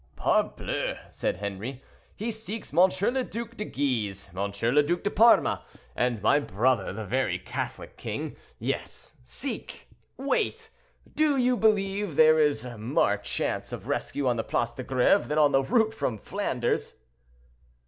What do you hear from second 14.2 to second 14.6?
on the